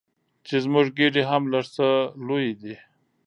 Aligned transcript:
چې 0.45 0.55
زموږ 0.65 0.85
ګېډې 0.97 1.23
هم 1.29 1.43
لږ 1.53 1.65
څه 1.75 1.87
لویې 2.25 2.53
دي. 2.61 2.75